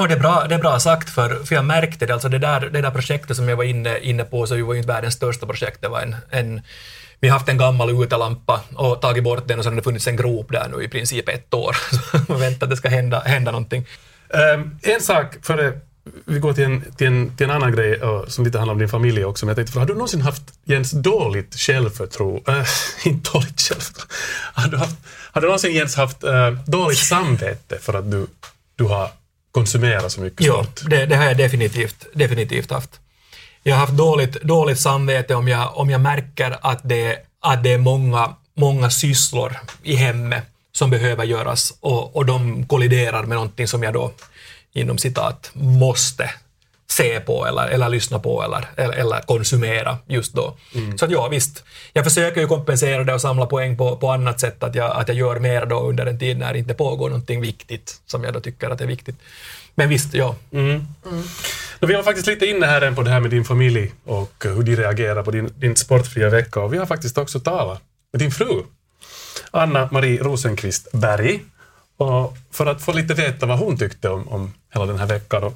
[0.02, 2.14] Ja, det, är bra, det är bra sagt, för, för jag märkte det.
[2.14, 4.80] Alltså det, där, det där projektet som jag var inne, inne på, så var ju
[4.80, 5.82] inte världens största projekt.
[5.82, 6.62] Det var en, en,
[7.20, 10.08] vi har haft en gammal utelampa och tagit bort den och så har det funnits
[10.08, 11.78] en grop där nu i princip ett år.
[12.12, 13.86] Så man väntar att det ska hända, hända någonting.
[14.30, 15.74] Um, en sak före
[16.26, 18.80] vi går till en, till en, till en annan grej uh, som lite handlar om
[18.80, 19.46] din familj också.
[19.46, 22.52] Men jag tänkte, för har du någonsin haft Jens dåligt självförtroende?
[22.52, 22.66] Uh,
[23.08, 24.14] inte dåligt självförtroende.
[24.54, 24.98] Har du, haft,
[25.32, 28.28] har du någonsin Jens haft uh, dåligt samvete för att du,
[28.76, 29.10] du har
[29.52, 30.82] konsumerat så mycket Jo, sport?
[30.90, 33.00] det, det har jag definitivt, definitivt haft.
[33.64, 37.74] Jag har haft dåligt, dåligt samvete om jag, om jag märker att det, att det
[37.74, 43.68] är många, många sysslor i hemmet som behöver göras och, och de kolliderar med någonting
[43.68, 44.12] som jag då
[44.74, 46.32] inom citat måste
[46.92, 50.58] se på eller, eller lyssna på eller, eller, eller konsumera just då.
[50.98, 51.64] Så att ja, visst.
[51.94, 55.08] Jag försöker ju kompensera det och samla poäng på, på annat sätt, att jag, att
[55.08, 58.34] jag gör mer då under en tid när det inte pågår någonting viktigt som jag
[58.34, 59.16] då tycker att är viktigt.
[59.76, 60.36] Men visst, ja.
[61.80, 64.34] Och vi var faktiskt lite inne här än på det här med din familj och
[64.44, 66.60] hur de reagerar på din, din sportfria vecka.
[66.60, 67.82] Och vi har faktiskt också talat
[68.14, 68.64] med din fru,
[69.52, 71.40] Anna-Marie Rosenqvist Berg.
[72.02, 75.44] Och för att få lite veta vad hon tyckte om, om hela den här veckan.
[75.44, 75.54] Och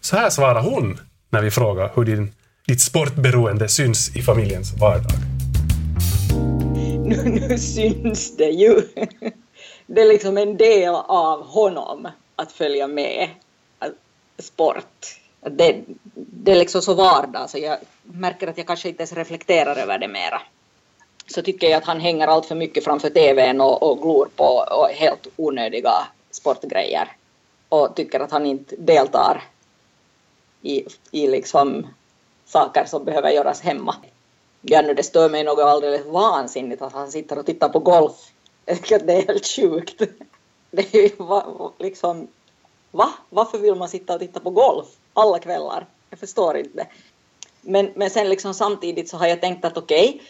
[0.00, 2.34] så här svarar hon när vi frågar hur din,
[2.66, 5.12] ditt sportberoende syns i familjens vardag.
[7.04, 8.82] nu, nu syns det ju.
[9.86, 13.28] Det är liksom en del av honom att följa med
[14.38, 15.20] sport.
[15.50, 15.82] Det,
[16.14, 19.98] det är liksom så vardag så jag märker att jag kanske inte ens reflekterar över
[19.98, 20.40] det mera.
[21.30, 24.64] Så tycker jag att han hänger allt för mycket framför TVn och, och glor på
[24.70, 25.92] och helt onödiga
[26.30, 27.12] sportgrejer.
[27.68, 29.42] Och tycker att han inte deltar
[30.62, 31.86] i, i liksom
[32.46, 33.94] saker som behöver göras hemma.
[34.62, 38.32] Ja, nu det stör mig något alldeles vansinnigt att han sitter och tittar på golf.
[38.66, 40.02] Jag tycker att det är helt sjukt.
[40.70, 42.28] Det är ju va, liksom,
[42.90, 43.08] va?
[43.30, 45.86] Varför vill man sitta och titta på golf alla kvällar?
[46.10, 46.86] Jag förstår inte.
[47.60, 50.22] Men, men sen liksom samtidigt så har jag tänkt att okej,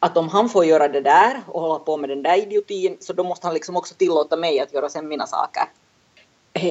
[0.00, 3.12] att om han får göra det där och hålla på med den där idiotin så
[3.12, 5.62] då måste han liksom också tillåta mig att göra sen mina saker.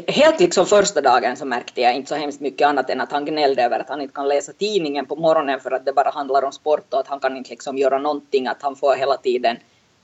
[0.07, 3.25] Helt liksom första dagen så märkte jag inte så hemskt mycket annat än att han
[3.25, 6.43] gnällde över att han inte kan läsa tidningen på morgonen för att det bara handlar
[6.43, 9.57] om sport och att han kan inte liksom göra någonting, att han får hela tiden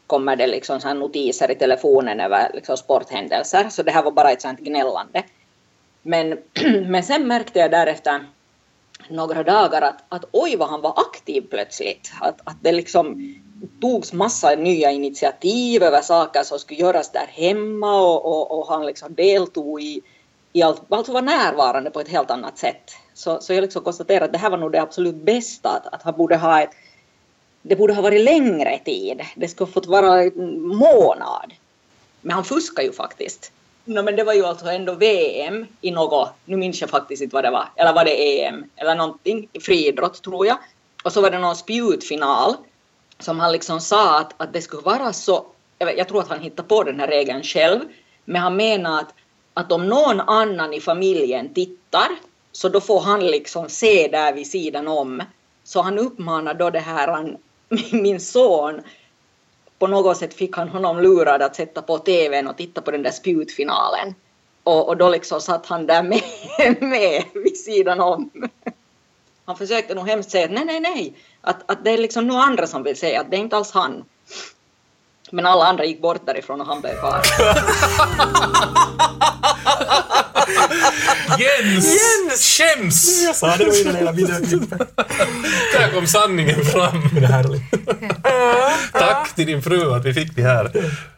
[0.07, 3.69] kommer det liksom så här notiser i telefonen över liksom sporthändelser.
[3.69, 5.23] Så det här var bara ett sånt gnällande.
[6.01, 6.37] Men,
[6.87, 8.25] men sen märkte jag därefter
[9.09, 12.11] några dagar att, att oj vad han var aktiv plötsligt.
[12.21, 13.35] Att, att det liksom
[13.81, 18.85] togs massa nya initiativ över saker som skulle göras där hemma och, och, och han
[18.85, 20.01] liksom deltog i,
[20.53, 22.91] i allt, alltså var närvarande på ett helt annat sätt.
[23.13, 26.03] Så, så jag liksom konstaterar att det här var nog det absolut bästa, att, att
[26.03, 26.71] han borde ha ett
[27.67, 29.21] det borde ha varit längre tid.
[29.35, 31.53] Det skulle ha fått vara en månad.
[32.21, 33.51] Men han fuskar ju faktiskt.
[33.85, 37.35] No, men det var ju alltså ändå VM i något, nu minns jag faktiskt inte
[37.35, 40.57] vad det var, eller var det EM eller någonting, i friidrott tror jag.
[41.03, 42.53] Och så var det någon spjutfinal
[43.19, 45.45] som han liksom sa att, att det skulle vara så,
[45.77, 47.79] jag, vet, jag tror att han hittade på den här regeln själv,
[48.25, 49.13] men han menar att,
[49.53, 52.07] att om någon annan i familjen tittar
[52.51, 55.23] så då får han liksom se där vid sidan om.
[55.63, 57.37] Så han uppmanar då det här, han,
[57.91, 58.81] min son,
[59.79, 63.03] på något sätt fick han honom lurad att sätta på TVn och titta på den
[63.03, 64.15] där spjutfinalen.
[64.63, 66.21] Och, och då liksom satt han där med,
[66.81, 68.29] med vid sidan om.
[69.45, 72.41] Han försökte nog hemskt säga att nej, nej, nej, att, att det är liksom några
[72.41, 74.03] andra som vill säga att det är inte alls han.
[75.31, 77.21] Men alla andra gick bort därifrån och han blev kvar.
[81.39, 81.85] Jens!
[81.85, 82.57] Jens!
[82.57, 83.23] Skäms!
[83.23, 84.81] Jag sa det var i den hela videoklippet.
[85.73, 87.09] Där kom sanningen fram.
[87.13, 87.61] Men det är härligt.
[88.91, 90.71] Tack till din fru att vi fick de här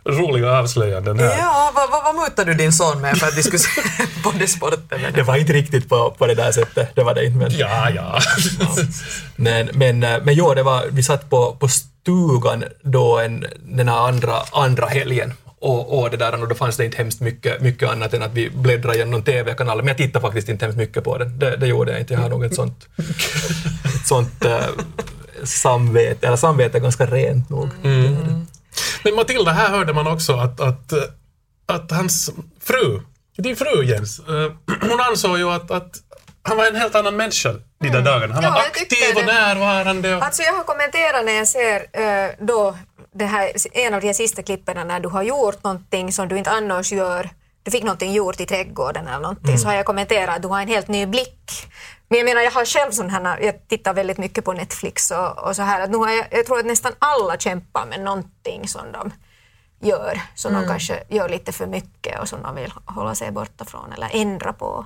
[0.05, 1.37] roliga avslöjanden här.
[1.37, 4.99] Ja, vad, vad, vad mutar du din son med för att diskutera både sporten?
[5.13, 7.37] Det var inte riktigt på, på det där sättet, det var det inte.
[7.37, 8.19] Men, Ja, ja.
[9.35, 13.87] men, men, eh, men jo, det var, vi satt på, på stugan då en, den
[13.87, 17.61] här andra, andra helgen och, och det där, och då fanns det inte hemskt mycket,
[17.61, 20.77] mycket annat än att vi bläddrade igenom någon TV-kanal, men jag tittade faktiskt inte hemskt
[20.77, 21.39] mycket på den.
[21.39, 22.87] Det, det gjorde jag inte, jag har nog ett sånt,
[24.01, 24.67] ett sånt uh,
[25.43, 27.69] samvete, eller samvete är ganska rent nog.
[29.03, 30.93] Men Matilda, här hörde man också att, att,
[31.65, 32.31] att hans
[32.63, 33.01] fru,
[33.37, 34.51] din fru Jens, eh,
[34.89, 35.91] hon ansåg ju att, att
[36.41, 38.33] han var en helt annan människa de där dagarna.
[38.33, 40.15] Han Ja, var aktiv och närvarande.
[40.15, 42.77] Och, Alltså jag har kommenterat när jag ser eh, då
[43.17, 46.37] det här, en av de här sista klippen när du har gjort någonting som du
[46.37, 47.29] inte annars gör.
[47.63, 49.57] du fick någonting gjort i trädgården eller någonting, Mm.
[49.57, 51.51] så har jag kommenterat att du har en helt ny blick.
[52.09, 55.37] Men jag menar, jag har själv sån här, jag tittar väldigt mycket på Netflix och,
[55.47, 58.67] och så här, att nu har jag, jag tror att nästan alla kämpar med någonting
[58.67, 59.11] som de
[59.87, 60.61] gör, som Mm.
[60.63, 64.09] de kanske gör lite för mycket och som de vill hålla sig borta från eller
[64.13, 64.85] ändra på.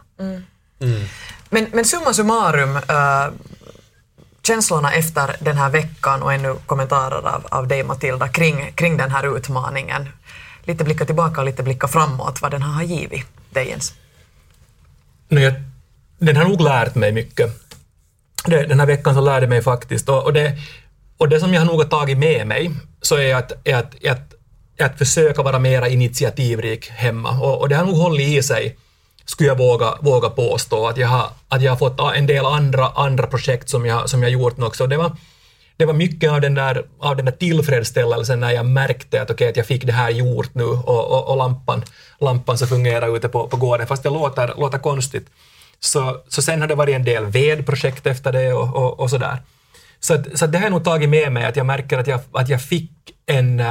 [1.49, 3.27] Men, men summa summarum, äh,
[4.43, 9.11] känslorna efter den här veckan och ännu kommentarer av, av dig Matilda kring, kring den
[9.11, 10.09] här utmaningen.
[10.63, 13.93] Lite blicka tillbaka och lite blicka framåt, vad den här har givit dig Jens.
[15.27, 15.53] Nej,
[16.19, 17.61] den har nog lärt mig mycket.
[18.45, 20.57] Den här veckan så lärde mig faktiskt, och, och, det,
[21.17, 23.95] och det som jag har nog har tagit med mig, så är att, är att,
[24.03, 24.33] är att,
[24.77, 27.39] är att försöka vara mera initiativrik hemma.
[27.39, 28.77] Och, och det har nog hållit i sig,
[29.31, 32.87] skulle jag våga, våga påstå, att jag har, att jag har fått en del andra,
[32.87, 34.87] andra projekt som jag, som jag gjort också.
[34.87, 35.11] Det var,
[35.77, 39.49] det var mycket av den där, av den där tillfredsställelsen när jag märkte att, okay,
[39.49, 41.83] att jag fick det här gjort nu och, och, och lampan,
[42.19, 45.27] lampan så fungerar ute på, på gården, fast det låter, låter konstigt.
[45.79, 49.37] Så, så sen har det varit en del vedprojekt efter det och, och, och sådär.
[49.99, 52.07] Så, att, så att det har jag nog tagit med mig, att jag märker att
[52.07, 52.91] jag, att jag fick
[53.25, 53.63] en,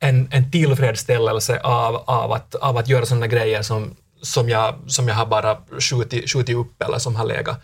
[0.00, 5.08] en, en tillfredsställelse av, av, att, av att göra sådana grejer som, som, jag, som
[5.08, 7.62] jag har bara skjutit, skjutit upp eller som har legat,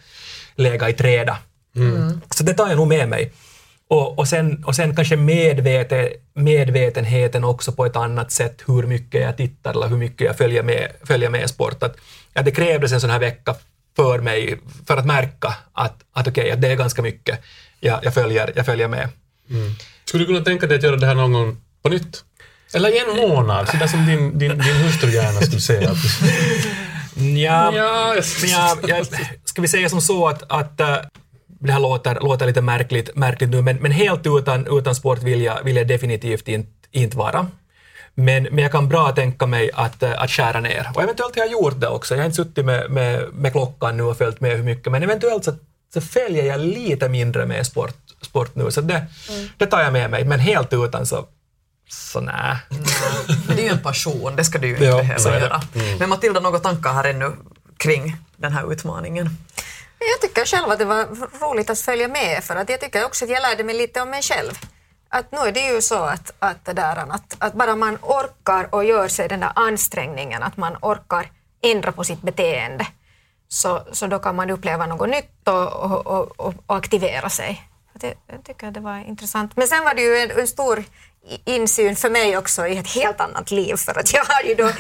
[0.55, 1.39] legat i träda.
[2.31, 3.33] Så det tar jag nog med mig.
[3.89, 9.23] Och, och, sen, och sen kanske medvete, medvetenheten också på ett annat sätt hur mycket
[9.23, 11.83] jag tittar eller hur mycket jag följer med, följer med sport.
[11.83, 11.97] Att,
[12.35, 13.55] ja, det krävdes en sån här vecka
[13.97, 17.41] för mig för att märka att, att okej, att det är ganska mycket
[17.81, 19.09] jag, jag, följer, jag följer med.
[20.05, 22.25] Skulle du kunna tänka dig att göra det här någon gång på nytt?
[22.75, 25.91] Eller i en månad, sådär som din, din, din hustru gärna skulle säga.
[27.37, 27.73] Ja,
[28.43, 29.07] Ja, jag,
[29.45, 30.97] ska vi säga som så att, att äh,
[31.47, 35.43] det här låter, låter lite märkligt, märkligt nu, men, men helt utan, utan sport vill
[35.43, 37.47] jag, vill jag definitivt inte, inte vara.
[38.15, 40.89] Men, men jag kan bra tänka mig att, äh, att skära ner.
[40.95, 42.15] Och eventuellt har jag gjort det också.
[42.15, 45.03] Jag har inte suttit med, med, med klockan nu och följt med hur mycket, men
[45.03, 45.53] eventuellt så,
[45.95, 48.71] så följer jag lite mindre med sport, sport nu.
[48.71, 49.07] Så det,
[49.57, 51.27] det tar jag med mig, men helt utan så,
[51.89, 52.57] så nej.
[53.47, 55.61] Men det är ju en passion, det ska du ju inte Ja, behöva göra.
[55.99, 57.37] Men Matilda, några tankar här ännu
[57.77, 59.29] kring den här utmaningen?
[59.99, 61.05] Jag tycker själv att det var
[61.41, 64.11] roligt att följa med för att jag tycker också att jag lärde mig lite om
[64.11, 64.53] mig själv.
[65.09, 68.75] Att nu är det ju så att, att, det där, att, att bara man orkar
[68.75, 71.31] och gör sig den där ansträngningen, att man orkar
[71.63, 72.87] ändra på sitt beteende,
[73.49, 77.63] så, så då kan man uppleva något nytt och, och, och, och, aktivera sig.
[77.95, 79.57] Att jag, jag tycker att det var intressant.
[79.57, 80.85] Men sen var det ju en, en stor
[81.45, 84.71] insyn för mig också i ett helt annat liv för att jag har ju då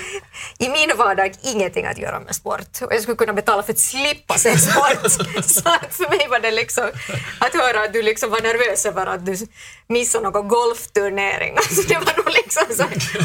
[0.59, 3.79] i min vardag ingenting att göra med sport och jag skulle kunna betala för att
[3.79, 4.99] slippa se sport.
[5.45, 6.91] Så att för mig var det liksom
[7.39, 9.37] att höra att du liksom var nervös över att du
[9.87, 11.55] missade någon golfturnering.
[11.57, 12.85] Alltså det var nog liksom så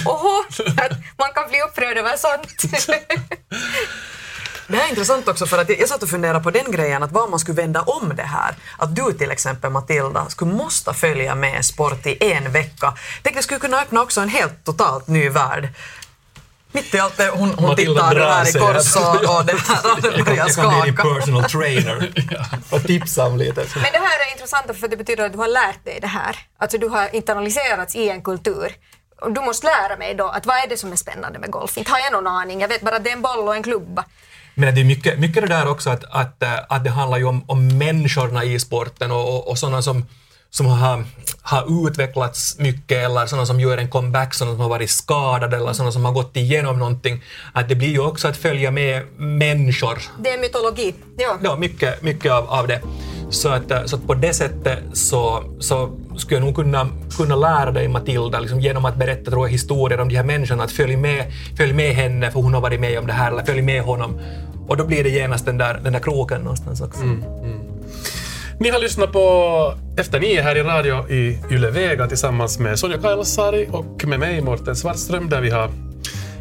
[0.09, 0.43] oho,
[0.81, 2.87] att man kan bli upprörd över sånt.
[4.67, 7.03] Det här är intressant också för att jag jag satt och funderade på den grejen
[7.03, 8.55] att vad man skulle vända om det här.
[8.77, 12.93] Att du till exempel Matilda skulle måste följa med sport i en vecka.
[13.23, 15.69] Tänk det skulle kunna öppna också en helt totalt ny värld.
[16.71, 20.25] Mitt i allt det, hon, hon tittar här i kors och, och det här och
[20.25, 21.15] det Jag kan, börjar bli din skaka.
[21.19, 22.13] personal trainer
[22.69, 23.61] och tipsa om lite.
[23.75, 26.35] Men det här är intressant för det betyder att du har lärt dig det här.
[26.57, 28.75] Alltså du har internaliserats i en kultur.
[29.29, 31.77] Du måste lära mig då att vad är det som är spännande med golf?
[31.77, 32.61] Inte har jag någon aning.
[32.61, 34.05] Jag vet bara att det är en boll och en klubba.
[34.55, 37.25] Men det är mycket, mycket det där också att, att, eh, att det handlar ju
[37.25, 40.05] om, om människorna i sporten och, och, och sådana som,
[40.49, 41.03] som har,
[41.41, 45.73] har utvecklats mycket eller sådana som gör en comeback, sådana som har varit skadade eller
[45.73, 47.23] sådana som har gått igenom någonting.
[47.53, 50.01] Att det blir ju också att följa med människor.
[50.19, 50.95] Det är mytologi.
[51.17, 51.37] Ja.
[51.43, 52.81] Ja, mycket, mycket av, av det.
[53.33, 57.35] Så att, eh, så att på det sättet så, så skulle jag nog kunna, kunna
[57.35, 60.71] lära dig Matilda liksom genom att berätta tror jag, historier om de här människorna, att
[60.71, 61.25] följ med,
[61.57, 64.19] följ med henne för hon har varit med om det här, eller följ med honom.
[64.67, 67.01] Och då blir det genast den där, den där kroken någonstans också.
[67.01, 67.59] Mm, mm.
[68.59, 72.97] Ni har lyssnat på Efter nio här i radio i Yle Vega tillsammans med Sonja
[72.97, 75.69] Kailasari och med mig Mårten Svartström där vi har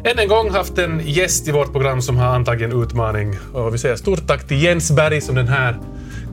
[0.03, 3.35] än en gång haft en gäst i vårt program som har antagit en utmaning.
[3.53, 5.79] Och vi säger stort tack till Jens Berg som den här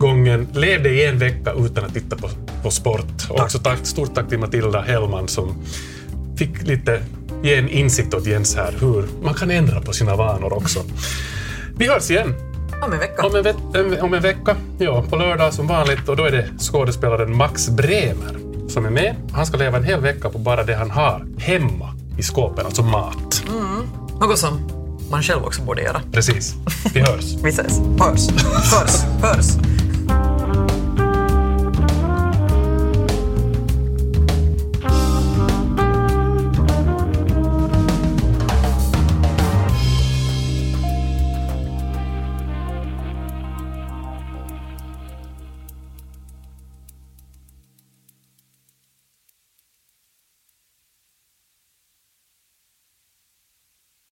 [0.00, 2.28] gången levde i en vecka utan att titta på,
[2.62, 3.30] på sport.
[3.30, 5.54] Och också tack, stort tack till Matilda Hellman som
[6.36, 7.02] fick lite
[7.42, 10.80] ge en insikt åt Jens här hur man kan ändra på sina vanor också.
[11.76, 12.34] Vi hörs igen
[12.82, 13.26] Om en vecka.
[13.26, 13.42] om en,
[13.90, 16.08] ve- om en vecka, ja, på lördag som vanligt.
[16.08, 18.36] Och då är det skådespelaren Max Bremer
[18.68, 19.14] som är med.
[19.32, 22.82] Han ska leva en hel vecka på bara det han har hemma i skåpen, alltså
[22.82, 23.42] mat.
[24.20, 24.60] Något som
[25.10, 26.00] man själv också borde göra.
[26.12, 26.54] Precis.
[26.94, 27.24] Vi hörs.
[27.42, 27.78] Vi ses.
[27.78, 28.28] Hörs.
[28.72, 29.00] Hörs.
[29.22, 29.46] Hörs.